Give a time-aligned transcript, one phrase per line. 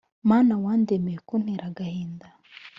[0.29, 2.27] Mana wandemeye kuntera agahinda